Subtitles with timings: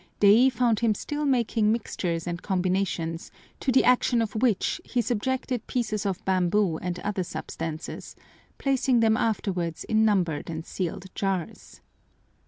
[0.19, 5.67] Day found him still making mixtures and combinations, to the action of which he subjected
[5.67, 8.15] pieces of bamboo and other substances,
[8.57, 11.81] placing them afterwards in numbered and sealed jars.